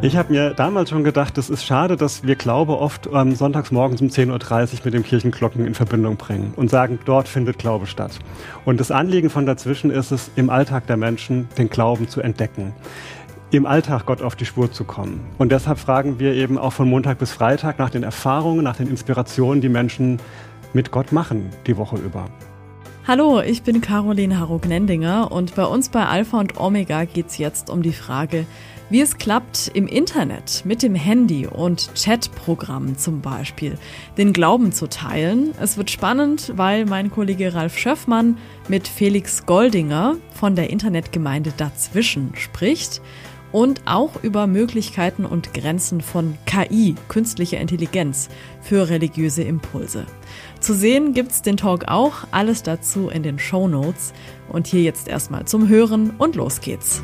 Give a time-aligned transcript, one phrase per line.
[0.00, 3.72] Ich habe mir damals schon gedacht, es ist schade, dass wir Glaube oft ähm, sonntags
[3.72, 7.86] morgens um 10.30 Uhr mit den Kirchenglocken in Verbindung bringen und sagen, dort findet Glaube
[7.86, 8.12] statt.
[8.64, 12.74] Und das Anliegen von dazwischen ist es, im Alltag der Menschen den Glauben zu entdecken
[13.50, 15.20] im Alltag Gott auf die Spur zu kommen.
[15.38, 18.88] Und deshalb fragen wir eben auch von Montag bis Freitag nach den Erfahrungen, nach den
[18.88, 20.20] Inspirationen, die Menschen
[20.74, 22.26] mit Gott machen die Woche über.
[23.06, 27.70] Hallo, ich bin Caroline Harro-Gnendinger und bei uns bei Alpha und Omega geht es jetzt
[27.70, 28.44] um die Frage,
[28.90, 33.78] wie es klappt, im Internet mit dem Handy und Chatprogrammen zum Beispiel
[34.16, 35.52] den Glauben zu teilen.
[35.60, 38.38] Es wird spannend, weil mein Kollege Ralf Schöffmann
[38.68, 43.02] mit Felix Goldinger von der Internetgemeinde Dazwischen spricht
[43.52, 48.28] und auch über Möglichkeiten und Grenzen von KI, künstlicher Intelligenz,
[48.60, 50.06] für religiöse Impulse.
[50.60, 54.12] Zu sehen gibt's den Talk auch, alles dazu in den Show Notes.
[54.48, 57.02] Und hier jetzt erstmal zum Hören und los geht's.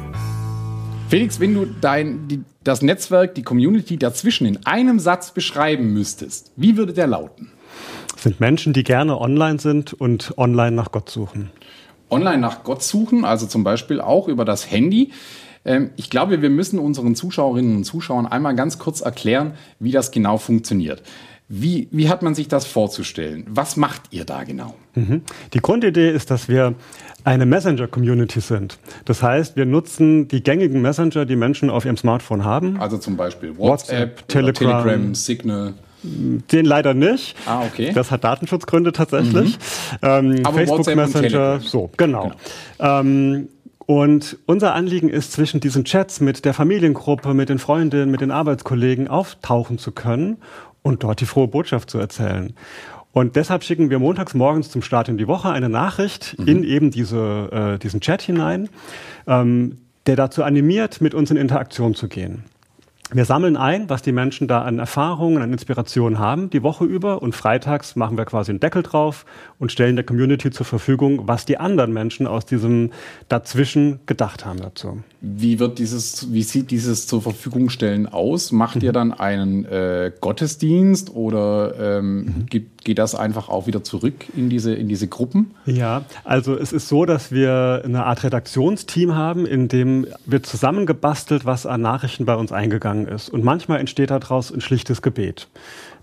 [1.09, 6.53] Felix, wenn du dein, die, das Netzwerk, die Community dazwischen in einem Satz beschreiben müsstest,
[6.57, 7.51] wie würde der lauten?
[8.13, 11.51] Das sind Menschen, die gerne online sind und online nach Gott suchen.
[12.11, 15.13] Online nach Gott suchen, also zum Beispiel auch über das Handy.
[15.65, 20.11] Ähm, ich glaube, wir müssen unseren Zuschauerinnen und Zuschauern einmal ganz kurz erklären, wie das
[20.11, 21.03] genau funktioniert.
[21.49, 23.45] Wie, wie hat man sich das vorzustellen?
[23.49, 24.75] Was macht ihr da genau?
[24.95, 25.23] Mhm.
[25.53, 26.75] Die Grundidee ist, dass wir
[27.23, 28.79] eine Messenger-Community sind.
[29.05, 32.81] Das heißt, wir nutzen die gängigen Messenger, die Menschen auf ihrem Smartphone haben.
[32.81, 35.75] Also zum Beispiel WhatsApp, WhatsApp Telegram, Telegram, Signal.
[36.03, 37.35] Den leider nicht.
[37.47, 37.93] Ah, okay.
[37.95, 39.57] Das hat Datenschutzgründe tatsächlich.
[39.57, 39.99] Mhm.
[40.03, 42.33] Ähm, Facebook WhatsApp Messenger, so, genau.
[42.79, 43.01] genau.
[43.01, 43.49] Ähm,
[43.87, 48.31] und unser Anliegen ist, zwischen diesen Chats mit der Familiengruppe, mit den Freundinnen, mit den
[48.31, 50.39] Arbeitskollegen auftauchen zu können
[50.85, 52.55] und dort die frohe Botschaft zu erzählen.
[53.13, 56.47] Und deshalb schicken wir montags morgens zum Start in die Woche eine Nachricht mhm.
[56.47, 58.69] in eben diese, äh, diesen Chat hinein,
[59.27, 62.45] ähm, der dazu animiert, mit uns in Interaktion zu gehen.
[63.15, 67.23] Wir sammeln ein, was die Menschen da an Erfahrungen, an Inspirationen haben, die Woche über.
[67.23, 69.25] Und freitags machen wir quasi einen Deckel drauf
[69.61, 72.91] und stellen der Community zur Verfügung, was die anderen Menschen aus diesem
[73.29, 74.99] Dazwischen gedacht haben dazu.
[75.21, 78.51] Wie wird dieses, wie sieht dieses zur Verfügung stellen aus?
[78.51, 78.95] Macht ihr mhm.
[78.95, 82.47] dann einen äh, Gottesdienst oder ähm, mhm.
[82.47, 85.53] geht, geht das einfach auch wieder zurück in diese, in diese Gruppen?
[85.67, 91.45] Ja, also es ist so, dass wir eine Art Redaktionsteam haben, in dem wird zusammengebastelt,
[91.45, 93.29] was an Nachrichten bei uns eingegangen ist.
[93.29, 95.49] Und manchmal entsteht daraus ein schlichtes Gebet.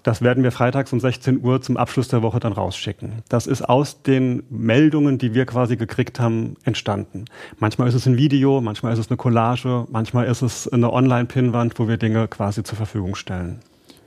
[0.04, 3.22] Das werden wir freitags um 16 Uhr zum Abschluss der Woche dann rausschicken.
[3.30, 7.26] Das ist aus den Meldungen, die wir quasi gekriegt haben, entstanden.
[7.60, 11.78] Manchmal ist es ein Video, manchmal ist es eine Collage, manchmal ist es eine Online-Pinnwand,
[11.78, 13.60] wo wir Dinge quasi zur Verfügung stellen.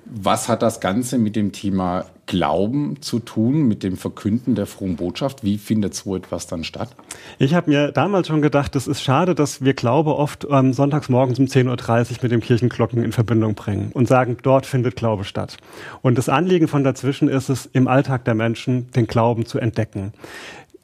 [0.07, 4.97] Was hat das Ganze mit dem Thema Glauben zu tun, mit dem Verkünden der frohen
[4.97, 5.45] Botschaft?
[5.45, 6.91] Wie findet so etwas dann statt?
[7.39, 11.09] Ich habe mir damals schon gedacht, es ist schade, dass wir Glaube oft ähm, sonntags
[11.09, 15.25] morgens um 10.30 Uhr mit den Kirchenglocken in Verbindung bringen und sagen, dort findet Glaube
[15.25, 15.57] statt.
[16.03, 20.13] Und das Anliegen von dazwischen ist es, im Alltag der Menschen den Glauben zu entdecken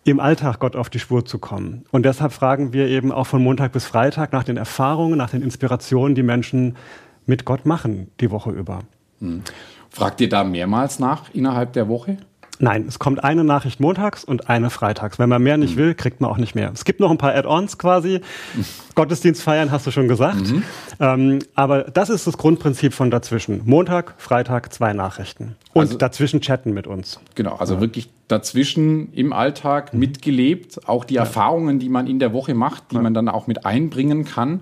[0.05, 1.85] im Alltag Gott auf die Spur zu kommen.
[1.91, 5.43] Und deshalb fragen wir eben auch von Montag bis Freitag nach den Erfahrungen, nach den
[5.43, 6.77] Inspirationen, die Menschen
[7.27, 8.81] mit Gott machen die Woche über.
[9.21, 9.43] Hm.
[9.91, 12.19] Fragt ihr da mehrmals nach innerhalb der Woche?
[12.63, 15.19] Nein, es kommt eine Nachricht montags und eine freitags.
[15.19, 15.81] Wenn man mehr nicht mhm.
[15.81, 16.71] will, kriegt man auch nicht mehr.
[16.75, 18.21] Es gibt noch ein paar Add-ons quasi.
[18.55, 18.65] Mhm.
[18.95, 20.53] Gottesdienst feiern hast du schon gesagt.
[20.53, 20.63] Mhm.
[21.01, 23.63] Ähm, aber das ist das Grundprinzip von dazwischen.
[23.65, 25.57] Montag, Freitag, zwei Nachrichten.
[25.73, 27.19] Und also, dazwischen chatten mit uns.
[27.35, 27.81] Genau, also ja.
[27.81, 30.01] wirklich dazwischen im Alltag mhm.
[30.01, 30.87] mitgelebt.
[30.87, 31.23] Auch die ja.
[31.23, 33.01] Erfahrungen, die man in der Woche macht, die ja.
[33.01, 34.61] man dann auch mit einbringen kann.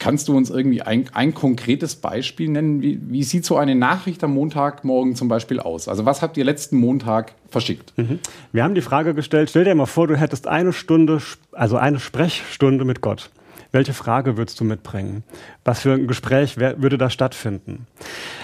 [0.00, 2.80] Kannst du uns irgendwie ein, ein konkretes Beispiel nennen?
[2.80, 5.88] Wie, wie, sieht so eine Nachricht am Montagmorgen zum Beispiel aus?
[5.88, 7.92] Also was habt ihr letzten Montag verschickt?
[7.98, 8.18] Mhm.
[8.50, 11.20] Wir haben die Frage gestellt, stell dir mal vor, du hättest eine Stunde,
[11.52, 13.30] also eine Sprechstunde mit Gott.
[13.72, 15.22] Welche Frage würdest du mitbringen?
[15.64, 17.86] Was für ein Gespräch wär, würde da stattfinden?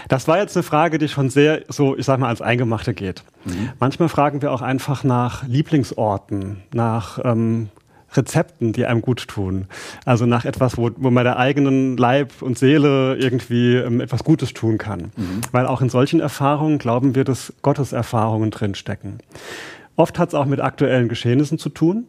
[0.08, 3.24] Das war jetzt eine Frage, die schon sehr so, ich sag mal, als Eingemachte geht.
[3.46, 3.70] Mhm.
[3.80, 7.70] Manchmal fragen wir auch einfach nach Lieblingsorten, nach ähm,
[8.16, 9.66] Rezepten, die einem gut tun.
[10.04, 14.54] Also nach etwas, wo, wo man der eigenen Leib und Seele irgendwie ähm, etwas Gutes
[14.54, 15.12] tun kann.
[15.16, 15.40] Mhm.
[15.52, 19.18] Weil auch in solchen Erfahrungen glauben wir, dass Gottes Erfahrungen drinstecken.
[19.96, 22.06] Oft hat es auch mit aktuellen Geschehnissen zu tun.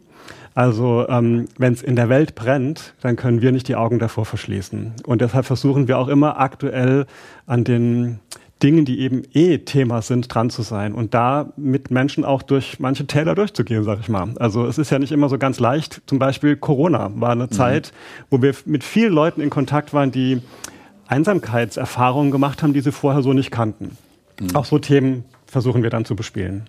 [0.54, 4.24] Also ähm, wenn es in der Welt brennt, dann können wir nicht die Augen davor
[4.24, 4.94] verschließen.
[5.06, 7.06] Und deshalb versuchen wir auch immer aktuell
[7.46, 8.18] an den
[8.62, 12.80] Dingen, die eben eh Thema sind, dran zu sein und da mit Menschen auch durch
[12.80, 14.30] manche Täler durchzugehen, sag ich mal.
[14.38, 16.02] Also es ist ja nicht immer so ganz leicht.
[16.06, 17.52] Zum Beispiel Corona war eine mhm.
[17.52, 17.92] Zeit,
[18.30, 20.40] wo wir mit vielen Leuten in Kontakt waren, die
[21.06, 23.96] Einsamkeitserfahrungen gemacht haben, die sie vorher so nicht kannten.
[24.40, 24.56] Mhm.
[24.56, 26.68] Auch so Themen versuchen wir dann zu bespielen.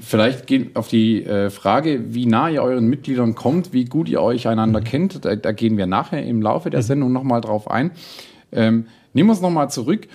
[0.00, 4.20] Vielleicht gehen auf die äh, Frage, wie nah ihr euren Mitgliedern kommt, wie gut ihr
[4.20, 4.84] euch einander mhm.
[4.84, 5.24] kennt.
[5.24, 6.84] Da, da, gehen wir nachher im Laufe der mhm.
[6.84, 7.92] Sendung nochmal drauf ein.
[8.52, 10.06] Ähm, nehmen wir uns nochmal zurück.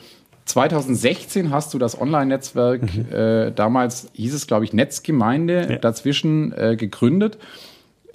[0.45, 3.11] 2016 hast du das Online-Netzwerk, mhm.
[3.11, 5.77] äh, damals hieß es, glaube ich, Netzgemeinde, ja.
[5.77, 7.37] dazwischen äh, gegründet.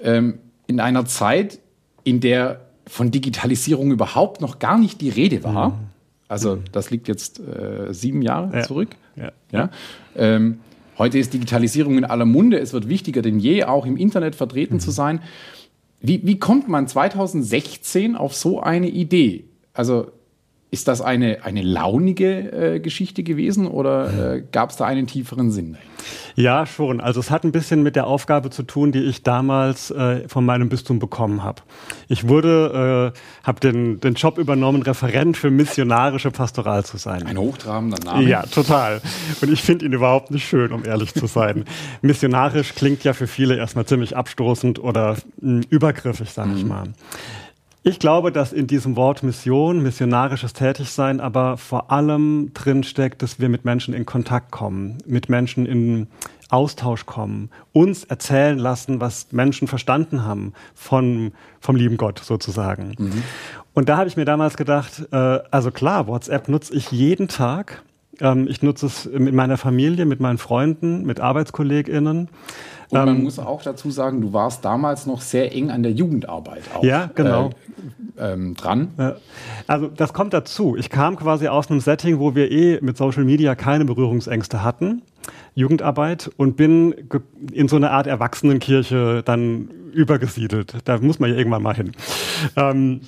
[0.01, 1.59] Ähm, in einer Zeit,
[2.05, 5.71] in der von Digitalisierung überhaupt noch gar nicht die Rede war.
[5.71, 5.75] Mhm.
[6.29, 8.63] Also das liegt jetzt äh, sieben Jahre ja.
[8.63, 8.91] zurück.
[9.17, 9.33] Ja.
[9.51, 9.71] ja?
[10.15, 10.61] Ähm,
[10.99, 12.59] heute ist Digitalisierung in aller Munde.
[12.59, 14.81] Es wird wichtiger denn je, auch im Internet vertreten mhm.
[14.81, 15.21] zu sein.
[16.01, 19.45] Wie, wie kommt man 2016 auf so eine Idee?
[19.73, 20.13] Also
[20.70, 25.50] ist das eine, eine launige äh, Geschichte gewesen oder äh, gab es da einen tieferen
[25.50, 25.79] Sinn?
[26.37, 27.00] Ja, schon.
[27.00, 30.44] Also es hat ein bisschen mit der Aufgabe zu tun, die ich damals äh, von
[30.44, 31.62] meinem Bistum bekommen habe.
[32.09, 37.26] Ich wurde, äh, habe den, den Job übernommen, Referent für missionarische Pastoral zu sein.
[37.26, 38.29] Ein hochtrabender Name.
[38.29, 39.00] Ja, total.
[39.41, 41.65] Und ich finde ihn überhaupt nicht schön, um ehrlich zu sein.
[42.03, 46.56] Missionarisch klingt ja für viele erstmal ziemlich abstoßend oder mh, hm, übergriffig, sag mhm.
[46.56, 46.85] ich mal.
[47.85, 53.41] Ich glaube, dass in diesem Wort Mission, missionarisches Tätigsein, aber vor allem drin steckt, dass
[53.41, 56.09] wir mit Menschen in Kontakt kommen, mit Menschen in
[56.51, 62.95] Austausch kommen, uns erzählen lassen, was Menschen verstanden haben von, vom lieben Gott sozusagen.
[62.99, 63.23] Mhm.
[63.75, 65.17] Und da habe ich mir damals gedacht, äh,
[65.51, 67.83] also klar, WhatsApp nutze ich jeden Tag.
[68.21, 72.29] Ähm, ich nutze es mit meiner Familie, mit meinen Freunden, mit ArbeitskollegInnen.
[72.90, 75.93] Und man ähm, muss auch dazu sagen, du warst damals noch sehr eng an der
[75.93, 77.50] Jugendarbeit auch, ja, genau.
[78.17, 78.88] Äh, ähm, dran.
[78.99, 79.17] Ja.
[79.67, 80.76] Also das kommt dazu.
[80.76, 85.02] Ich kam quasi aus einem Setting, wo wir eh mit Social Media keine Berührungsängste hatten.
[85.55, 86.94] Jugendarbeit und bin
[87.52, 90.76] in so eine Art Erwachsenenkirche dann übergesiedelt.
[90.84, 91.93] Da muss man ja irgendwann mal hin.
[92.56, 93.00] Ähm,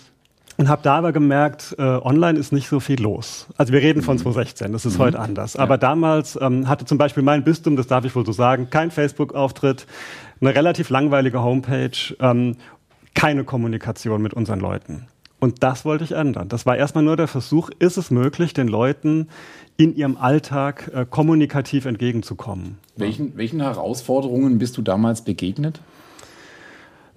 [0.61, 3.47] und habe da aber gemerkt, äh, online ist nicht so viel los.
[3.57, 4.73] Also wir reden von 2016, mhm.
[4.75, 5.05] das ist mhm.
[5.05, 5.57] heute anders.
[5.57, 5.79] Aber ja.
[5.79, 9.87] damals ähm, hatte zum Beispiel mein Bistum, das darf ich wohl so sagen, kein Facebook-Auftritt,
[10.43, 12.57] eine relativ langweilige Homepage, ähm,
[13.15, 15.07] keine Kommunikation mit unseren Leuten.
[15.39, 16.51] Und das wollte ich ändern.
[16.51, 19.29] Das war erstmal nur der Versuch, ist es möglich, den Leuten
[19.79, 22.77] in ihrem Alltag äh, kommunikativ entgegenzukommen.
[22.97, 25.81] Welchen, welchen Herausforderungen bist du damals begegnet?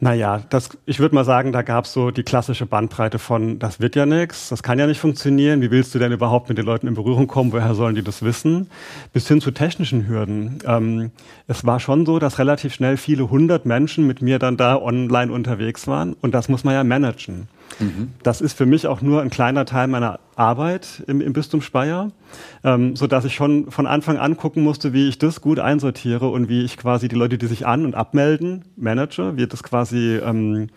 [0.03, 3.79] Naja, das, ich würde mal sagen, da gab es so die klassische Bandbreite von, das
[3.79, 6.65] wird ja nichts, das kann ja nicht funktionieren, wie willst du denn überhaupt mit den
[6.65, 8.69] Leuten in Berührung kommen, woher sollen die das wissen,
[9.13, 10.59] bis hin zu technischen Hürden.
[10.65, 11.11] Ähm,
[11.47, 15.31] es war schon so, dass relativ schnell viele hundert Menschen mit mir dann da online
[15.31, 17.47] unterwegs waren und das muss man ja managen.
[17.79, 18.09] Mhm.
[18.23, 22.11] Das ist für mich auch nur ein kleiner Teil meiner Arbeit im, im Bistum Speyer,
[22.63, 26.29] ähm, so dass ich schon von Anfang an gucken musste, wie ich das gut einsortiere
[26.29, 30.17] und wie ich quasi die Leute, die sich an- und abmelden, manage, wie das quasi
[30.17, 30.69] ähm,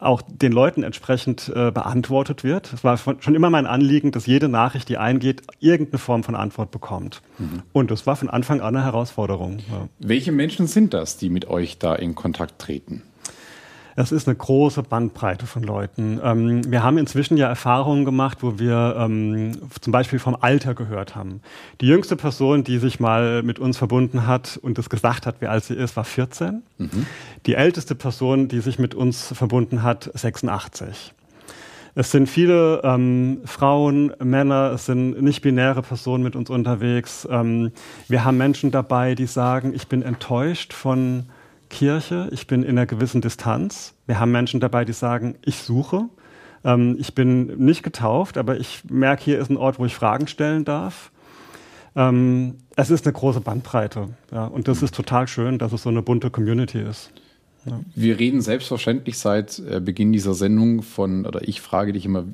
[0.00, 2.72] auch den Leuten entsprechend äh, beantwortet wird.
[2.72, 6.70] Es war schon immer mein Anliegen, dass jede Nachricht, die eingeht, irgendeine Form von Antwort
[6.70, 7.22] bekommt.
[7.38, 7.62] Mhm.
[7.72, 9.58] Und das war von Anfang an eine Herausforderung.
[9.70, 9.88] Ja.
[9.98, 13.02] Welche Menschen sind das, die mit euch da in Kontakt treten?
[13.96, 16.20] Es ist eine große Bandbreite von Leuten.
[16.22, 21.14] Ähm, wir haben inzwischen ja Erfahrungen gemacht, wo wir ähm, zum Beispiel vom Alter gehört
[21.14, 21.40] haben.
[21.80, 25.46] Die jüngste Person, die sich mal mit uns verbunden hat und es gesagt hat, wie
[25.46, 26.62] alt sie ist, war 14.
[26.78, 27.06] Mhm.
[27.46, 31.12] Die älteste Person, die sich mit uns verbunden hat, 86.
[31.94, 37.28] Es sind viele ähm, Frauen, Männer, es sind nicht-binäre Personen mit uns unterwegs.
[37.30, 37.72] Ähm,
[38.08, 41.26] wir haben Menschen dabei, die sagen, ich bin enttäuscht von
[41.72, 43.94] Kirche, ich bin in einer gewissen Distanz.
[44.06, 46.04] Wir haben Menschen dabei, die sagen, ich suche.
[46.64, 50.28] Ähm, ich bin nicht getauft, aber ich merke, hier ist ein Ort, wo ich Fragen
[50.28, 51.10] stellen darf.
[51.96, 54.10] Ähm, es ist eine große Bandbreite.
[54.30, 57.10] Ja, und das ist total schön, dass es so eine bunte Community ist.
[57.64, 57.80] Ja.
[57.94, 62.24] Wir reden selbstverständlich seit äh, Beginn dieser Sendung von, oder ich frage dich immer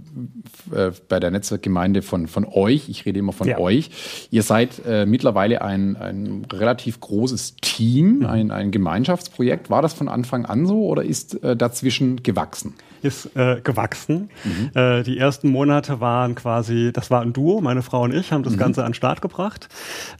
[0.72, 2.88] äh, bei der Netzwerkgemeinde von, von euch.
[2.88, 3.58] Ich rede immer von ja.
[3.58, 3.90] euch.
[4.30, 8.26] Ihr seid äh, mittlerweile ein, ein relativ großes Team, mhm.
[8.26, 9.68] ein, ein Gemeinschaftsprojekt.
[9.68, 12.74] War das von Anfang an so oder ist äh, dazwischen gewachsen?
[13.00, 14.28] ist äh, gewachsen.
[14.42, 15.04] Mhm.
[15.04, 18.54] Die ersten Monate waren quasi, das war ein Duo, meine Frau und ich haben das
[18.54, 18.58] mhm.
[18.58, 19.68] Ganze an den Start gebracht.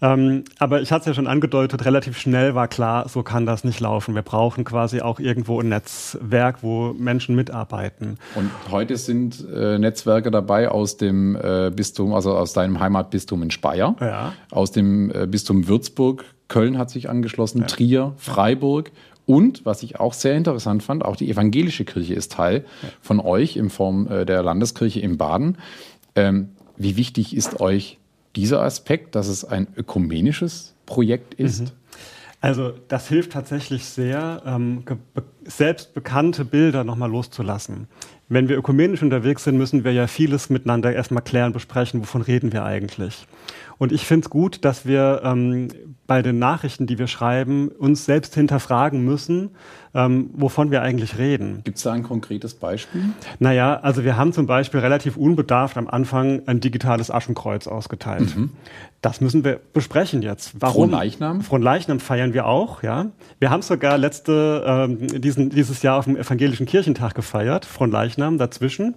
[0.00, 3.65] Ähm, aber ich hatte es ja schon angedeutet, relativ schnell war klar, so kann das
[3.65, 4.15] nicht laufen.
[4.15, 8.19] Wir brauchen quasi auch irgendwo ein Netzwerk, wo Menschen mitarbeiten.
[8.35, 13.50] Und heute sind äh, Netzwerke dabei aus dem äh, Bistum, also aus deinem Heimatbistum in
[13.50, 14.33] Speyer, ja.
[14.50, 17.67] aus dem äh, Bistum Würzburg, Köln hat sich angeschlossen, ja.
[17.67, 18.90] Trier, Freiburg
[19.28, 22.64] und was ich auch sehr interessant fand, auch die evangelische Kirche ist Teil
[23.02, 25.59] von euch in Form äh, der Landeskirche in Baden.
[26.14, 27.99] Ähm, wie wichtig ist euch
[28.37, 31.61] dieser Aspekt, dass es ein ökumenisches Projekt ist?
[31.61, 31.67] Mhm.
[32.40, 34.42] Also das hilft tatsächlich sehr.
[34.47, 34.85] Ähm,
[35.45, 37.88] selbst bekannte Bilder nochmal loszulassen.
[38.28, 42.52] Wenn wir ökumenisch unterwegs sind, müssen wir ja vieles miteinander erstmal klären, besprechen, wovon reden
[42.52, 43.26] wir eigentlich.
[43.78, 45.68] Und ich finde es gut, dass wir ähm,
[46.09, 49.50] bei den Nachrichten, die wir schreiben, uns selbst hinterfragen müssen,
[49.95, 51.61] ähm, wovon wir eigentlich reden.
[51.65, 53.11] Gibt es da ein konkretes Beispiel?
[53.38, 58.35] Naja, also wir haben zum Beispiel relativ unbedarft am Anfang ein digitales Aschenkreuz ausgeteilt.
[58.35, 58.50] Mhm.
[59.03, 60.53] Das müssen wir besprechen jetzt.
[60.59, 60.91] Warum?
[60.91, 61.43] Fronleichnam?
[61.43, 63.07] Fronleichnam feiern wir auch, ja.
[63.38, 68.95] Wir haben sogar letzte, ähm, diesen, dieses Jahr auf dem Evangelischen Kirchentag gefeiert, Fronleichnam dazwischen.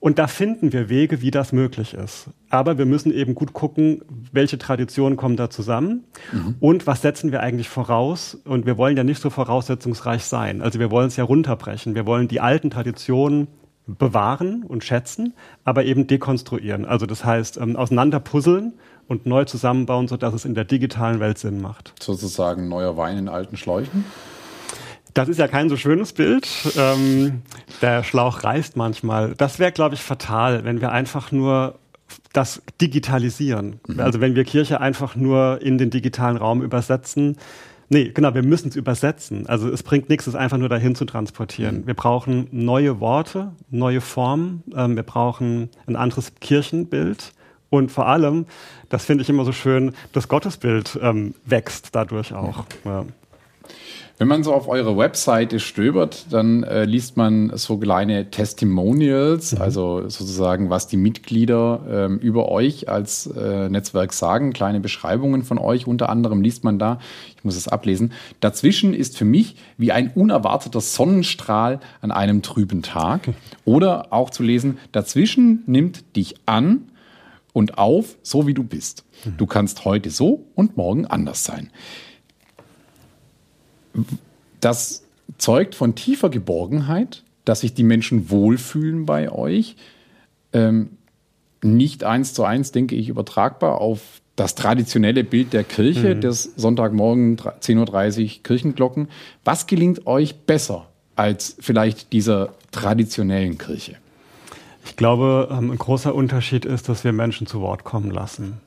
[0.00, 2.28] Und da finden wir Wege, wie das möglich ist.
[2.50, 6.54] Aber wir müssen eben gut gucken, welche Traditionen kommen da zusammen mhm.
[6.60, 8.38] und was setzen wir eigentlich voraus.
[8.44, 10.62] Und wir wollen ja nicht so voraussetzungsreich sein.
[10.62, 11.96] Also wir wollen es ja runterbrechen.
[11.96, 13.48] Wir wollen die alten Traditionen
[13.88, 16.84] bewahren und schätzen, aber eben dekonstruieren.
[16.84, 18.74] Also das heißt, ähm, auseinanderpuzzeln
[19.08, 21.94] und neu zusammenbauen, sodass es in der digitalen Welt Sinn macht.
[22.00, 24.04] Sozusagen neuer Wein in alten Schläuchen?
[25.14, 26.48] Das ist ja kein so schönes Bild.
[26.76, 27.42] Ähm,
[27.82, 29.34] der Schlauch reißt manchmal.
[29.36, 31.78] Das wäre, glaube ich, fatal, wenn wir einfach nur
[32.32, 33.80] das digitalisieren.
[33.86, 34.00] Mhm.
[34.00, 37.36] Also wenn wir Kirche einfach nur in den digitalen Raum übersetzen.
[37.90, 39.46] Nee, genau, wir müssen es übersetzen.
[39.46, 41.80] Also es bringt nichts, es einfach nur dahin zu transportieren.
[41.80, 41.86] Mhm.
[41.86, 44.62] Wir brauchen neue Worte, neue Formen.
[44.74, 47.32] Ähm, wir brauchen ein anderes Kirchenbild.
[47.70, 48.46] Und vor allem,
[48.88, 52.64] das finde ich immer so schön, das Gottesbild ähm, wächst dadurch auch.
[52.84, 52.90] Mhm.
[52.90, 53.04] Ja.
[54.18, 59.62] Wenn man so auf eure Webseite stöbert, dann äh, liest man so kleine Testimonials, mhm.
[59.62, 65.56] also sozusagen, was die Mitglieder ähm, über euch als äh, Netzwerk sagen, kleine Beschreibungen von
[65.58, 65.86] euch.
[65.86, 66.98] Unter anderem liest man da,
[67.36, 72.82] ich muss es ablesen, dazwischen ist für mich wie ein unerwarteter Sonnenstrahl an einem trüben
[72.82, 73.28] Tag.
[73.64, 76.90] Oder auch zu lesen, dazwischen nimmt dich an
[77.52, 79.04] und auf, so wie du bist.
[79.24, 79.36] Mhm.
[79.36, 81.70] Du kannst heute so und morgen anders sein
[84.60, 85.04] das
[85.38, 89.76] zeugt von tiefer Geborgenheit, dass sich die Menschen wohlfühlen bei euch.
[90.52, 90.90] Ähm,
[91.62, 94.00] nicht eins zu eins, denke ich, übertragbar auf
[94.36, 96.20] das traditionelle Bild der Kirche, mhm.
[96.20, 99.08] des Sonntagmorgen 10.30 Uhr Kirchenglocken.
[99.44, 103.96] Was gelingt euch besser als vielleicht dieser traditionellen Kirche?
[104.84, 108.60] Ich glaube, ähm, ein großer Unterschied ist, dass wir Menschen zu Wort kommen lassen.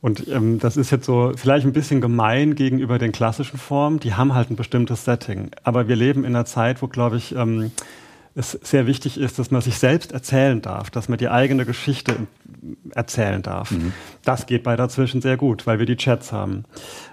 [0.00, 4.00] Und ähm, das ist jetzt so vielleicht ein bisschen gemein gegenüber den klassischen Formen.
[4.00, 5.50] Die haben halt ein bestimmtes Setting.
[5.62, 7.70] Aber wir leben in einer Zeit, wo, glaube ich, ähm,
[8.34, 12.14] es sehr wichtig ist, dass man sich selbst erzählen darf, dass man die eigene Geschichte
[12.92, 13.72] erzählen darf.
[13.72, 13.92] Mhm.
[14.24, 16.64] Das geht bei dazwischen sehr gut, weil wir die Chats haben.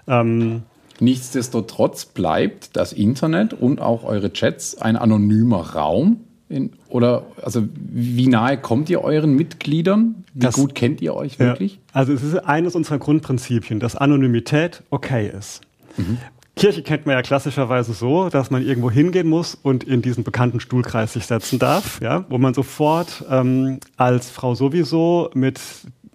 [0.08, 0.64] Ähm,
[1.00, 8.28] Nichtsdestotrotz bleibt das Internet und auch eure Chats ein anonymer Raum, in, oder also wie
[8.28, 10.24] nahe kommt ihr euren Mitgliedern?
[10.34, 11.74] Wie das, gut kennt ihr euch wirklich?
[11.74, 15.62] Ja, also es ist eines unserer Grundprinzipien, dass Anonymität okay ist.
[15.98, 16.18] Mhm.
[16.56, 20.60] Kirche kennt man ja klassischerweise so, dass man irgendwo hingehen muss und in diesen bekannten
[20.60, 25.60] Stuhlkreis sich setzen darf, ja, wo man sofort ähm, als Frau sowieso mit,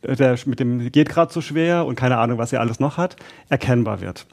[0.02, 3.16] der, mit dem geht gerade so schwer und keine Ahnung, was sie alles noch hat,
[3.50, 4.26] erkennbar wird.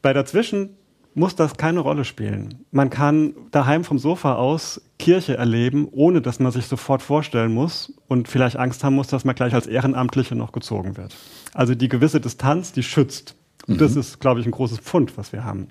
[0.00, 0.76] Bei dazwischen
[1.16, 2.66] muss das keine Rolle spielen.
[2.70, 7.92] Man kann daheim vom Sofa aus Kirche erleben, ohne dass man sich sofort vorstellen muss
[8.06, 11.16] und vielleicht Angst haben muss, dass man gleich als Ehrenamtliche noch gezogen wird.
[11.54, 13.34] Also die gewisse Distanz, die schützt.
[13.66, 13.78] Und mhm.
[13.78, 15.68] das ist, glaube ich, ein großes Pfund, was wir haben.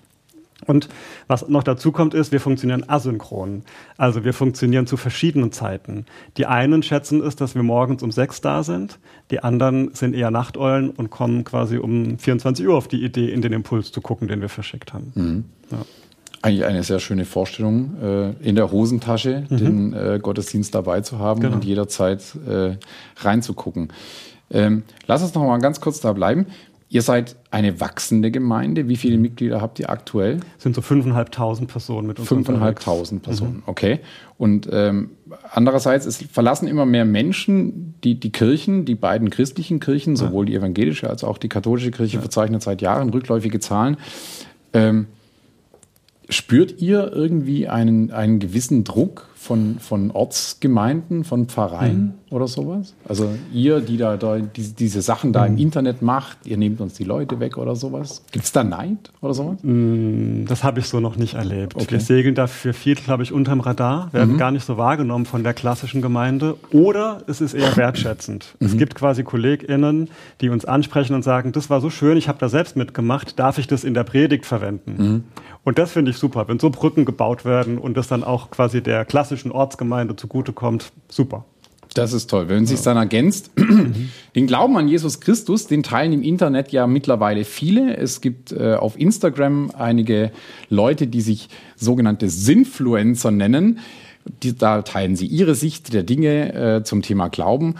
[0.65, 0.87] Und
[1.27, 3.63] was noch dazu kommt, ist, wir funktionieren asynchron.
[3.97, 6.05] Also wir funktionieren zu verschiedenen Zeiten.
[6.37, 8.97] Die einen schätzen es, dass wir morgens um sechs da sind.
[9.31, 13.41] Die anderen sind eher Nachteulen und kommen quasi um 24 Uhr auf die Idee, in
[13.41, 15.11] den Impuls zu gucken, den wir verschickt haben.
[15.15, 15.45] Mhm.
[15.71, 15.77] Ja.
[16.41, 19.57] Eigentlich eine sehr schöne Vorstellung, äh, in der Hosentasche mhm.
[19.57, 21.55] den äh, Gottesdienst dabei zu haben genau.
[21.55, 22.77] und jederzeit äh,
[23.17, 23.91] reinzugucken.
[24.51, 26.45] Ähm, lass uns noch mal ganz kurz da bleiben.
[26.87, 28.87] Ihr seid eine wachsende Gemeinde.
[28.87, 30.39] Wie viele Mitglieder habt ihr aktuell?
[30.59, 32.29] Sind so 5.500 Personen mit uns.
[32.29, 33.63] 5.500 Personen, mhm.
[33.65, 33.99] okay.
[34.37, 35.11] Und ähm,
[35.51, 40.53] andererseits, es verlassen immer mehr Menschen die, die Kirchen, die beiden christlichen Kirchen, sowohl die
[40.53, 42.21] evangelische als auch die katholische Kirche, ja.
[42.21, 43.97] verzeichnet seit Jahren rückläufige Zahlen.
[44.73, 45.07] Ähm,
[46.29, 52.35] spürt ihr irgendwie einen, einen gewissen Druck von, von Ortsgemeinden, von Pfarreien mhm.
[52.35, 52.95] oder sowas?
[53.07, 55.53] Also ihr, die da, da diese, diese Sachen da mhm.
[55.53, 58.23] im Internet macht, ihr nehmt uns die Leute weg oder sowas?
[58.31, 59.57] Gibt es da Neid oder sowas?
[59.61, 61.75] Mhm, das habe ich so noch nicht erlebt.
[61.75, 61.91] Okay.
[61.91, 64.37] Wir segeln dafür viel, glaube ich, unterm Radar, werden mhm.
[64.37, 68.55] gar nicht so wahrgenommen von der klassischen Gemeinde oder es ist eher wertschätzend.
[68.59, 68.77] Es mhm.
[68.79, 70.09] gibt quasi KollegInnen,
[70.41, 73.59] die uns ansprechen und sagen, das war so schön, ich habe da selbst mitgemacht, darf
[73.59, 74.95] ich das in der Predigt verwenden?
[74.97, 75.23] Mhm.
[75.65, 78.81] Und das finde ich super, wenn so Brücken gebaut werden und das dann auch quasi
[78.81, 79.03] der
[79.35, 80.91] klassischen Ortsgemeinde zugutekommt.
[81.09, 81.43] Super.
[81.93, 83.51] Das ist toll, wenn sich dann ergänzt.
[84.35, 87.95] Den Glauben an Jesus Christus, den teilen im Internet ja mittlerweile viele.
[87.95, 90.31] Es gibt äh, auf Instagram einige
[90.69, 93.79] Leute, die sich sogenannte Sinfluencer nennen.
[94.43, 97.75] Die, da teilen sie ihre Sicht der Dinge äh, zum Thema Glauben.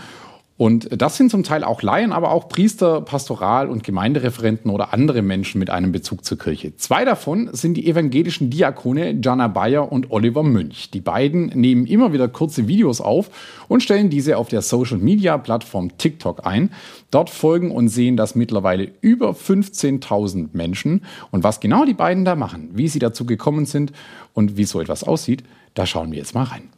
[0.57, 5.21] Und das sind zum Teil auch Laien, aber auch Priester, Pastoral- und Gemeindereferenten oder andere
[5.21, 6.77] Menschen mit einem Bezug zur Kirche.
[6.77, 10.91] Zwei davon sind die evangelischen Diakone Jana Bayer und Oliver Münch.
[10.91, 13.29] Die beiden nehmen immer wieder kurze Videos auf
[13.67, 16.71] und stellen diese auf der Social-Media-Plattform TikTok ein.
[17.11, 21.01] Dort folgen und sehen das mittlerweile über 15.000 Menschen.
[21.31, 23.91] Und was genau die beiden da machen, wie sie dazu gekommen sind
[24.33, 25.43] und wie so etwas aussieht,
[25.73, 26.69] da schauen wir jetzt mal rein.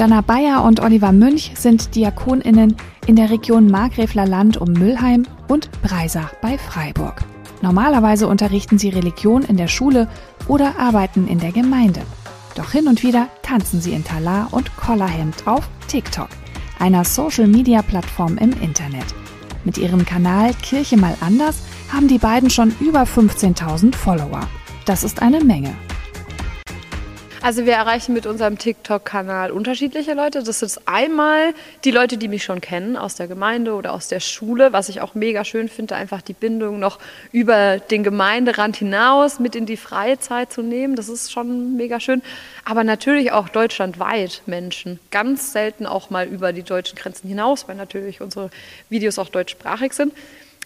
[0.00, 2.74] Jana Bayer und Oliver Münch sind DiakonInnen
[3.06, 7.22] in der Region Markgräfler Land um Müllheim und Breisach bei Freiburg.
[7.60, 10.08] Normalerweise unterrichten sie Religion in der Schule
[10.48, 12.00] oder arbeiten in der Gemeinde.
[12.54, 16.30] Doch hin und wieder tanzen sie in Talar und Collarhemd auf TikTok,
[16.78, 19.04] einer Social-Media-Plattform im Internet.
[19.66, 21.58] Mit ihrem Kanal Kirche mal anders
[21.92, 24.48] haben die beiden schon über 15.000 Follower.
[24.86, 25.74] Das ist eine Menge.
[27.42, 30.42] Also wir erreichen mit unserem TikTok-Kanal unterschiedliche Leute.
[30.42, 31.54] Das ist einmal
[31.84, 35.00] die Leute, die mich schon kennen aus der Gemeinde oder aus der Schule, was ich
[35.00, 36.98] auch mega schön finde, einfach die Bindung noch
[37.32, 40.96] über den Gemeinderand hinaus mit in die freie Zeit zu nehmen.
[40.96, 42.20] Das ist schon mega schön.
[42.66, 45.00] Aber natürlich auch deutschlandweit Menschen.
[45.10, 48.50] Ganz selten auch mal über die deutschen Grenzen hinaus, weil natürlich unsere
[48.90, 50.12] Videos auch deutschsprachig sind.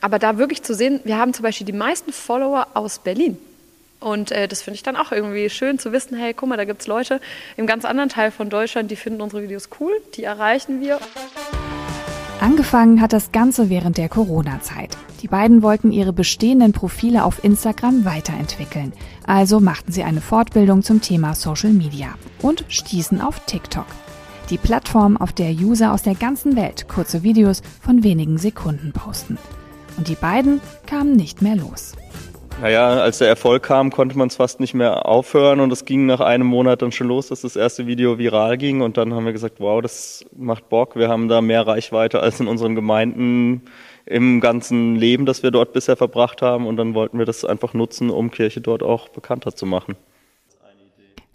[0.00, 3.38] Aber da wirklich zu sehen, wir haben zum Beispiel die meisten Follower aus Berlin.
[4.04, 6.66] Und äh, das finde ich dann auch irgendwie schön zu wissen, hey, guck mal, da
[6.66, 7.23] gibt es Leute
[7.56, 11.00] im ganz anderen Teil von Deutschland, die finden unsere Videos cool, die erreichen wir.
[12.38, 14.99] Angefangen hat das Ganze während der Corona-Zeit.
[15.23, 18.92] Die beiden wollten ihre bestehenden Profile auf Instagram weiterentwickeln.
[19.26, 23.87] Also machten sie eine Fortbildung zum Thema Social Media und stießen auf TikTok.
[24.50, 29.38] Die Plattform, auf der User aus der ganzen Welt kurze Videos von wenigen Sekunden posten.
[29.96, 31.94] Und die beiden kamen nicht mehr los.
[32.61, 36.06] Naja, als der Erfolg kam, konnte man es fast nicht mehr aufhören und es ging
[36.06, 39.26] nach einem Monat dann schon los, dass das erste Video viral ging und dann haben
[39.26, 43.62] wir gesagt, wow, das macht Bock, wir haben da mehr Reichweite als in unseren Gemeinden
[44.06, 47.75] im ganzen Leben, das wir dort bisher verbracht haben und dann wollten wir das einfach
[47.75, 49.96] nutzen, um Kirche dort auch bekannter zu machen.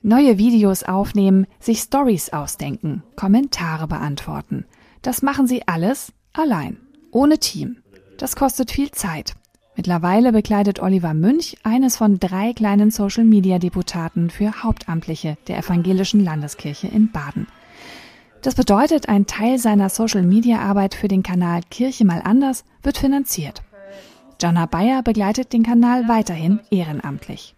[0.01, 4.65] Neue Videos aufnehmen, sich Stories ausdenken, Kommentare beantworten.
[5.01, 6.77] Das machen sie alles allein,
[7.12, 7.77] ohne Team.
[8.17, 9.34] Das kostet viel Zeit.
[9.80, 17.13] Mittlerweile bekleidet Oliver Münch eines von drei kleinen Social-Media-Deputaten für Hauptamtliche der Evangelischen Landeskirche in
[17.13, 17.48] Baden.
[18.42, 23.62] Das bedeutet, ein Teil seiner Social-Media-Arbeit für den Kanal Kirche mal anders wird finanziert.
[24.42, 27.56] Jana Bayer begleitet den Kanal weiterhin ehrenamtlich.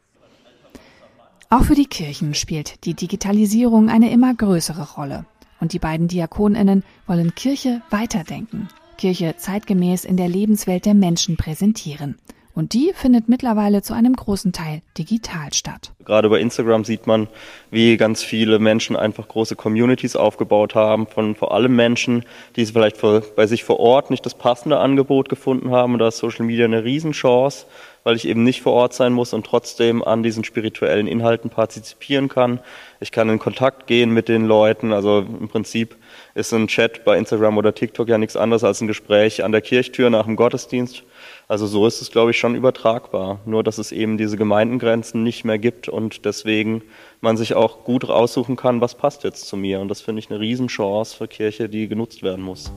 [1.50, 5.26] Auch für die Kirchen spielt die Digitalisierung eine immer größere Rolle.
[5.60, 8.68] Und die beiden Diakoninnen wollen Kirche weiterdenken,
[9.02, 12.20] Kirche zeitgemäß in der Lebenswelt der Menschen präsentieren.
[12.54, 15.92] Und die findet mittlerweile zu einem großen Teil digital statt.
[16.06, 17.28] Gerade bei Instagram sieht man,
[17.72, 23.02] wie ganz viele Menschen einfach große Communities aufgebaut haben, von vor allem Menschen, die vielleicht
[23.36, 25.94] bei sich vor Ort nicht das passende Angebot gefunden haben.
[25.94, 27.66] Und da ist Social Media eine Riesenchance,
[28.04, 32.30] weil ich eben nicht vor Ort sein muss und trotzdem an diesen spirituellen Inhalten partizipieren
[32.30, 32.60] kann.
[33.00, 34.94] Ich kann in Kontakt gehen mit den Leuten.
[34.94, 35.96] Also im Prinzip
[36.34, 39.62] ist ein Chat bei Instagram oder TikTok ja nichts anderes als ein Gespräch an der
[39.62, 41.04] Kirchtür nach dem Gottesdienst.
[41.48, 43.40] Also so ist es, glaube ich, schon übertragbar.
[43.46, 46.82] Nur, dass es eben diese Gemeindengrenzen nicht mehr gibt und deswegen
[47.20, 49.82] man sich auch gut raussuchen kann, was passt jetzt zu mir.
[49.82, 52.72] Und das finde ich eine Riesenchance für Kirche, die genutzt werden muss.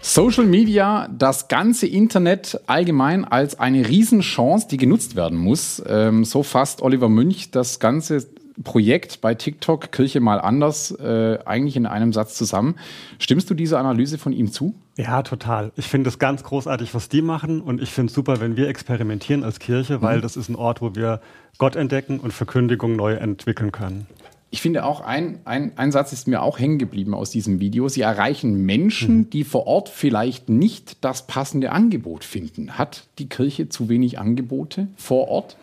[0.00, 5.82] Social Media, das ganze Internet allgemein als eine Riesenchance, die genutzt werden muss.
[5.86, 8.24] Ähm, so fasst Oliver Münch das ganze
[8.64, 12.76] Projekt bei TikTok Kirche mal anders äh, eigentlich in einem Satz zusammen.
[13.18, 14.74] Stimmst du dieser Analyse von ihm zu?
[14.96, 15.72] Ja, total.
[15.76, 18.68] Ich finde es ganz großartig, was die machen und ich finde es super, wenn wir
[18.68, 20.22] experimentieren als Kirche, weil mhm.
[20.22, 21.20] das ist ein Ort, wo wir
[21.58, 24.06] Gott entdecken und Verkündigung neu entwickeln können.
[24.50, 27.88] Ich finde auch, ein, ein, ein Satz ist mir auch hängen geblieben aus diesem Video.
[27.88, 29.30] Sie erreichen Menschen, mhm.
[29.30, 32.78] die vor Ort vielleicht nicht das passende Angebot finden.
[32.78, 35.56] Hat die Kirche zu wenig Angebote vor Ort?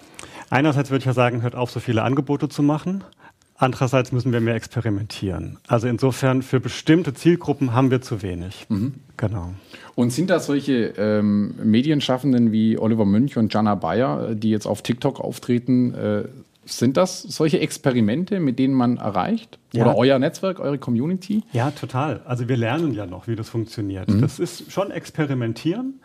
[0.51, 3.03] Einerseits würde ich ja sagen, hört auf, so viele Angebote zu machen.
[3.57, 5.57] Andererseits müssen wir mehr experimentieren.
[5.67, 8.65] Also insofern für bestimmte Zielgruppen haben wir zu wenig.
[8.69, 8.95] Mhm.
[9.17, 9.53] Genau.
[9.95, 14.81] Und sind da solche ähm, Medienschaffenden wie Oliver Münch und Jana Bayer, die jetzt auf
[14.81, 16.23] TikTok auftreten, äh,
[16.65, 19.59] Sind das solche Experimente, mit denen man erreicht?
[19.75, 19.95] Oder ja.
[19.95, 21.43] euer Netzwerk, eure Community?
[21.51, 22.21] Ja, total.
[22.25, 24.09] Also wir lernen ja noch, wie das funktioniert.
[24.09, 24.21] Mhm.
[24.21, 25.99] Das ist schon experimentieren.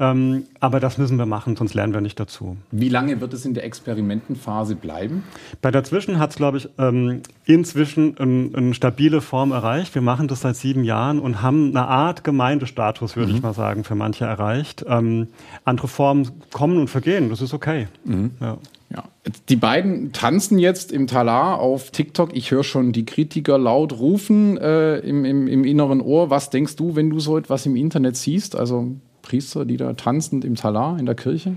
[0.00, 2.56] Ähm, aber das müssen wir machen, sonst lernen wir nicht dazu.
[2.70, 5.22] Wie lange wird es in der Experimentenphase bleiben?
[5.60, 9.94] Bei dazwischen hat es, glaube ich, ähm, inzwischen ein, eine stabile Form erreicht.
[9.94, 13.36] Wir machen das seit sieben Jahren und haben eine Art Gemeindestatus, würde mhm.
[13.36, 14.84] ich mal sagen, für manche erreicht.
[14.88, 15.28] Ähm,
[15.64, 17.86] andere Formen kommen und vergehen, das ist okay.
[18.04, 18.32] Mhm.
[18.40, 18.58] Ja.
[18.94, 19.04] Ja.
[19.48, 22.34] Die beiden tanzen jetzt im Talar auf TikTok.
[22.34, 26.30] Ich höre schon die Kritiker laut rufen äh, im, im, im inneren Ohr.
[26.30, 28.54] Was denkst du, wenn du so etwas im Internet siehst?
[28.56, 31.56] Also Priester, die da tanzend im Talar in der Kirche.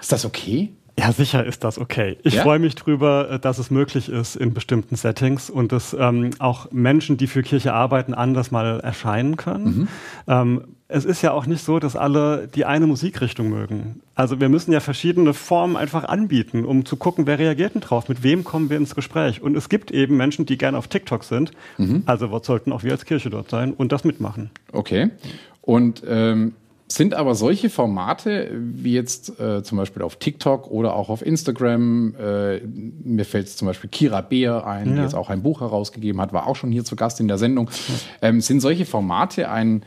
[0.00, 0.72] Ist das okay?
[1.06, 2.16] Ja, sicher ist das okay.
[2.24, 2.42] Ich ja?
[2.42, 6.72] freue mich drüber, äh, dass es möglich ist in bestimmten Settings und dass ähm, auch
[6.72, 9.64] Menschen, die für Kirche arbeiten, anders mal erscheinen können.
[9.64, 9.88] Mhm.
[10.26, 14.00] Ähm, es ist ja auch nicht so, dass alle die eine Musikrichtung mögen.
[14.14, 18.08] Also wir müssen ja verschiedene Formen einfach anbieten, um zu gucken, wer reagiert denn drauf,
[18.08, 19.42] mit wem kommen wir ins Gespräch.
[19.42, 21.50] Und es gibt eben Menschen, die gerne auf TikTok sind.
[21.78, 22.02] Mhm.
[22.06, 24.50] Also sollten auch wir als Kirche dort sein und das mitmachen.
[24.72, 25.10] Okay.
[25.62, 26.54] Und ähm
[26.88, 32.14] sind aber solche Formate, wie jetzt äh, zum Beispiel auf TikTok oder auch auf Instagram,
[32.14, 34.94] äh, mir fällt zum Beispiel Kira Beer ein, ja.
[34.94, 37.38] die jetzt auch ein Buch herausgegeben hat, war auch schon hier zu Gast in der
[37.38, 37.70] Sendung,
[38.22, 39.82] ähm, sind solche Formate ein,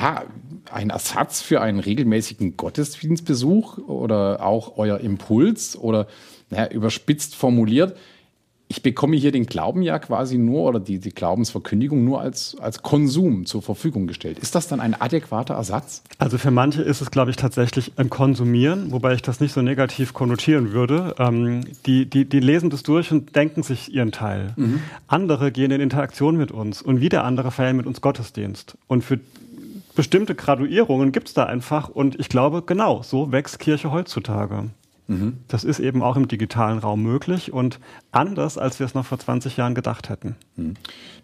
[0.00, 0.24] ja,
[0.72, 6.08] ein Ersatz für einen regelmäßigen Gottesdienstbesuch oder auch euer Impuls oder
[6.50, 7.96] naja, überspitzt formuliert,
[8.74, 12.82] ich bekomme hier den Glauben ja quasi nur oder die, die Glaubensverkündigung nur als, als
[12.82, 14.40] Konsum zur Verfügung gestellt.
[14.40, 16.02] Ist das dann ein adäquater Ersatz?
[16.18, 19.62] Also für manche ist es, glaube ich, tatsächlich ein Konsumieren, wobei ich das nicht so
[19.62, 21.14] negativ konnotieren würde.
[21.20, 24.54] Ähm, die, die, die lesen das durch und denken sich ihren Teil.
[24.56, 24.80] Mhm.
[25.06, 28.76] Andere gehen in Interaktion mit uns und wieder andere feiern mit uns Gottesdienst.
[28.88, 29.20] Und für
[29.94, 34.64] bestimmte Graduierungen gibt es da einfach und ich glaube, genau, so wächst Kirche heutzutage.
[35.06, 35.38] Mhm.
[35.48, 37.78] Das ist eben auch im digitalen Raum möglich und
[38.10, 40.36] anders, als wir es noch vor 20 Jahren gedacht hätten.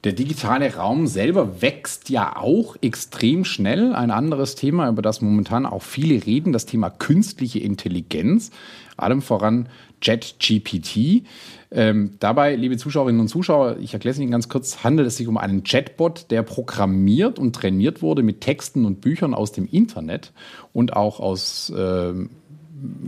[0.05, 3.95] Der digitale Raum selber wächst ja auch extrem schnell.
[3.95, 8.51] Ein anderes Thema, über das momentan auch viele reden, das Thema künstliche Intelligenz,
[8.99, 9.69] allem voran
[10.03, 11.25] JetGPT.
[11.73, 15.29] Ähm, dabei, liebe Zuschauerinnen und Zuschauer, ich erkläre es Ihnen ganz kurz, handelt es sich
[15.29, 20.33] um einen Chatbot, der programmiert und trainiert wurde mit Texten und Büchern aus dem Internet
[20.73, 22.13] und auch aus äh,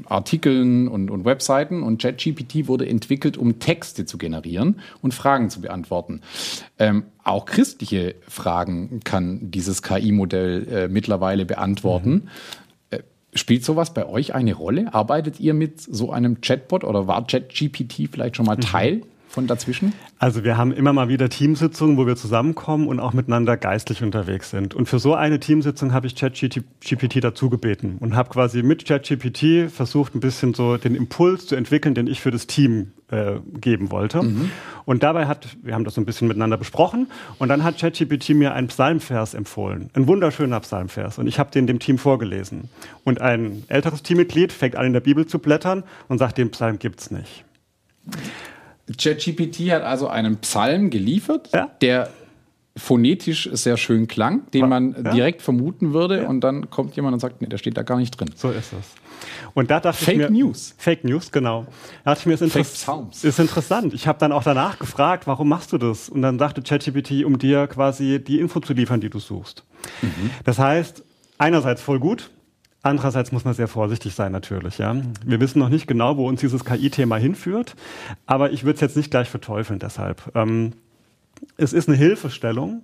[0.07, 5.61] Artikeln und, und Webseiten und ChatGPT wurde entwickelt, um Texte zu generieren und Fragen zu
[5.61, 6.21] beantworten.
[6.79, 12.11] Ähm, auch christliche Fragen kann dieses KI-Modell äh, mittlerweile beantworten.
[12.11, 12.29] Mhm.
[12.91, 12.99] Äh,
[13.35, 14.93] spielt sowas bei euch eine Rolle?
[14.93, 18.63] Arbeitet ihr mit so einem Chatbot oder war ChatGPT vielleicht schon mal mhm.
[18.63, 19.95] Teil von dazwischen?
[20.19, 24.51] Also wir haben immer mal wieder Teamsitzungen, wo wir zusammenkommen und auch miteinander geistlich unterwegs
[24.51, 24.75] sind.
[24.75, 29.71] Und für so eine Teamsitzung habe ich ChatGPT dazu gebeten und habe quasi mit ChatGPT
[29.71, 33.91] versucht, ein bisschen so den Impuls zu entwickeln, den ich für das Team äh, geben
[33.91, 34.23] wollte.
[34.23, 34.51] Mhm.
[34.85, 37.07] Und dabei hat, wir haben das so ein bisschen miteinander besprochen
[37.39, 41.67] und dann hat ChatGPT mir einen Psalmvers empfohlen, ein wunderschöner Psalmvers und ich habe den
[41.67, 42.69] dem Team vorgelesen.
[43.05, 46.79] Und ein älteres Teammitglied fängt an in der Bibel zu blättern und sagt, den Psalm
[46.79, 47.45] gibt's nicht.
[48.99, 51.71] ChatGPT hat also einen Psalm geliefert, ja.
[51.81, 52.11] der
[52.77, 55.13] phonetisch sehr schön klang, den man ja.
[55.13, 56.29] direkt vermuten würde, ja.
[56.29, 58.31] und dann kommt jemand und sagt, nee, der steht da gar nicht drin.
[58.35, 58.95] So ist es.
[59.55, 60.75] Und da dachte Fake ich mir, News.
[60.79, 61.67] Fake News, genau.
[62.05, 63.93] Da dachte ich mir, ist, Inter ist interessant.
[63.93, 66.09] Ich habe dann auch danach gefragt, warum machst du das?
[66.09, 69.65] Und dann sagte ChatGPT, um dir quasi die Info zu liefern, die du suchst.
[70.01, 70.31] Mhm.
[70.45, 71.05] Das heißt,
[71.39, 72.31] einerseits voll gut,
[72.83, 74.79] Andererseits muss man sehr vorsichtig sein natürlich.
[74.79, 74.97] Ja.
[75.25, 77.77] Wir wissen noch nicht genau, wo uns dieses KI-Thema hinführt,
[78.27, 80.33] aber ich würde es jetzt nicht gleich verteufeln deshalb.
[80.35, 80.73] Ähm,
[81.57, 82.83] es ist eine Hilfestellung,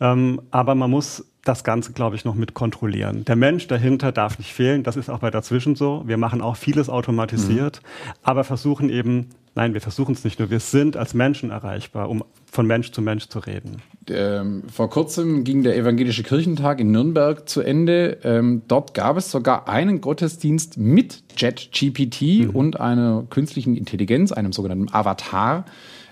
[0.00, 3.24] ähm, aber man muss das Ganze, glaube ich, noch mit kontrollieren.
[3.24, 4.82] Der Mensch dahinter darf nicht fehlen.
[4.82, 6.02] Das ist auch bei dazwischen so.
[6.06, 8.12] Wir machen auch vieles automatisiert, mhm.
[8.22, 9.28] aber versuchen eben,
[9.58, 13.02] nein, wir versuchen es nicht nur, wir sind als Menschen erreichbar, um von Mensch zu
[13.02, 13.82] Mensch zu reden.
[14.08, 18.18] Ähm, vor kurzem ging der Evangelische Kirchentag in Nürnberg zu Ende.
[18.22, 22.50] Ähm, dort gab es sogar einen Gottesdienst mit JetGPT mhm.
[22.50, 25.64] und einer künstlichen Intelligenz, einem sogenannten Avatar.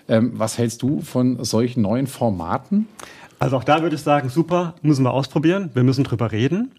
[0.09, 2.89] Ähm, was hältst du von solchen neuen Formaten?
[3.39, 6.73] Also auch da würde ich sagen, super, müssen wir ausprobieren, wir müssen drüber reden.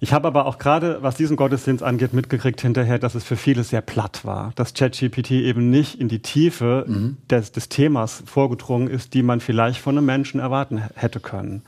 [0.00, 3.64] Ich habe aber auch gerade, was diesen Gottesdienst angeht, mitgekriegt hinterher, dass es für viele
[3.64, 7.16] sehr platt war, dass ChatGPT eben nicht in die Tiefe mhm.
[7.30, 11.62] des, des, Themas vorgedrungen ist, die man vielleicht von einem Menschen erwarten hätte können.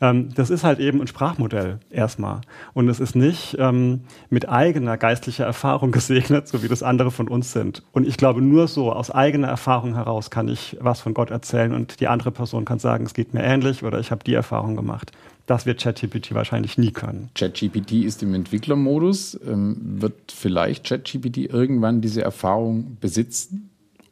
[0.00, 2.42] Ähm, das ist halt eben ein Sprachmodell erstmal.
[2.74, 7.28] Und es ist nicht ähm, mit eigener geistlicher Erfahrung gesegnet, so wie das andere von
[7.28, 7.82] uns sind.
[7.92, 11.74] Und ich glaube, nur so aus eigener Erfahrung heraus kann ich was von Gott erzählen
[11.74, 14.76] und die andere Person kann sagen, es geht mir ähnlich oder ich habe die Erfahrung
[14.76, 15.12] gemacht.
[15.50, 17.30] Das wird ChatGPT wahrscheinlich nie können.
[17.34, 19.38] ChatGPT ist im Entwicklermodus.
[19.44, 23.70] Ähm, wird vielleicht ChatGPT irgendwann diese Erfahrung besitzen?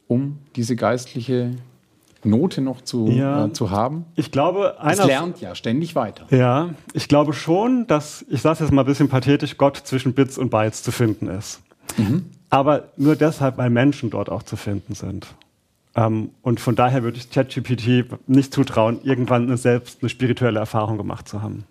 [0.09, 1.53] um diese geistliche
[2.25, 4.07] Note noch zu, ja, äh, zu haben?
[4.17, 5.03] Ich glaube, einer.
[5.03, 6.27] Es lernt ja ständig weiter.
[6.31, 10.37] Ja, ich glaube schon, dass, ich sage jetzt mal ein bisschen pathetisch, Gott zwischen Bits
[10.37, 11.61] und Bytes zu finden ist.
[11.97, 12.25] Mhm.
[12.51, 15.29] Aber nur deshalb, weil Menschen dort auch zu finden sind.
[15.99, 21.27] Ähm, und von daher würde ich ChatGPT nicht zutrauen, irgendwann selbst eine spirituelle Erfahrung gemacht
[21.27, 21.65] zu haben.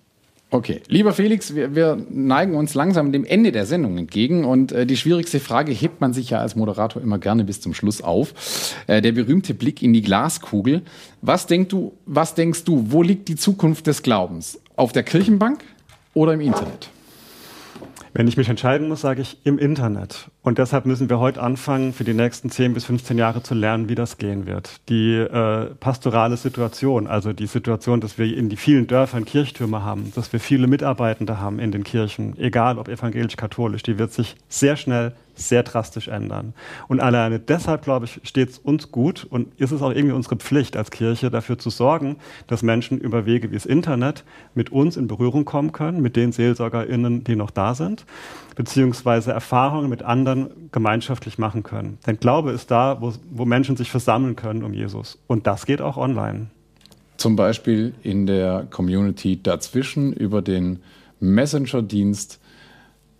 [0.50, 4.86] Okay, lieber Felix, wir, wir, neigen uns langsam dem Ende der Sendung entgegen und äh,
[4.86, 8.74] die schwierigste Frage hebt man sich ja als Moderator immer gerne bis zum Schluss auf.
[8.88, 10.84] Äh, der berühmte Blick in die Glaskugel.
[11.22, 14.60] Was, denk du, was denkst du, wo liegt die Zukunft des Glaubens?
[14.78, 15.64] Auf der Kirchenbank
[16.14, 16.90] oder im Internet?
[18.14, 20.30] Wenn ich mich entscheiden muss, sage ich im Internet.
[20.42, 23.90] Und deshalb müssen wir heute anfangen, für die nächsten 10 bis 15 Jahre zu lernen,
[23.90, 24.82] wie das gehen wird.
[24.90, 30.12] Die äh, pastorale Situation, also die Situation, dass wir in die vielen Dörfern Kirchtürme haben,
[30.16, 34.78] dass wir viele Mitarbeitende haben in den Kirchen, egal ob evangelisch-katholisch, die wird sich sehr
[34.78, 36.54] schnell sehr drastisch ändern.
[36.88, 40.36] Und alleine deshalb, glaube ich, steht es uns gut und ist es auch irgendwie unsere
[40.36, 44.24] Pflicht als Kirche, dafür zu sorgen, dass Menschen über Wege wie das Internet
[44.56, 47.87] mit uns in Berührung kommen können, mit den SeelsorgerInnen, die noch da sind,
[48.56, 51.98] beziehungsweise Erfahrungen mit anderen gemeinschaftlich machen können.
[52.06, 55.20] Denn Glaube ist da, wo, wo Menschen sich versammeln können um Jesus.
[55.28, 56.48] Und das geht auch online.
[57.18, 60.80] Zum Beispiel in der Community dazwischen über den
[61.20, 62.40] Messenger-Dienst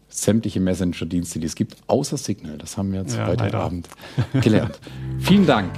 [0.10, 2.58] sämtliche Messenger-Dienste, die es gibt, außer Signal.
[2.58, 3.60] Das haben wir jetzt ja, heute leider.
[3.60, 3.90] Abend
[4.42, 4.80] gelernt.
[5.20, 5.72] Vielen Dank.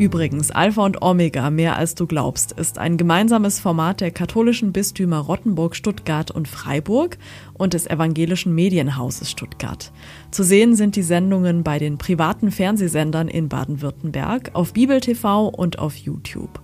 [0.00, 5.18] Übrigens, Alpha und Omega, mehr als du glaubst, ist ein gemeinsames Format der katholischen Bistümer
[5.18, 7.18] Rottenburg, Stuttgart und Freiburg
[7.52, 9.92] und des evangelischen Medienhauses Stuttgart.
[10.30, 15.78] Zu sehen sind die Sendungen bei den privaten Fernsehsendern in Baden-Württemberg, auf Bibel TV und
[15.78, 16.62] auf YouTube.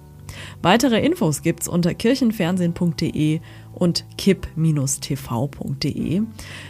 [0.62, 3.40] Weitere Infos gibt's unter kirchenfernsehen.de
[3.76, 6.22] und kipp-tv.de.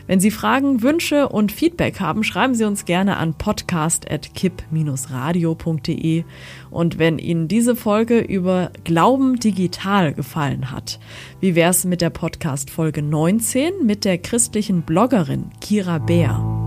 [0.06, 6.24] Wenn Sie Fragen, Wünsche und Feedback haben, schreiben Sie uns gerne an podcast.kipp-radio.de.
[6.70, 10.98] Und wenn Ihnen diese Folge über Glauben digital gefallen hat,
[11.40, 16.65] wie wär's mit der Podcast Folge 19 mit der christlichen Bloggerin Kira Bär?